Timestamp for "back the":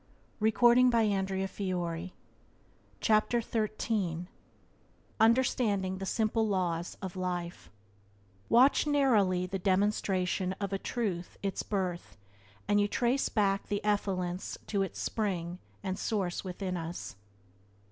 13.29-13.83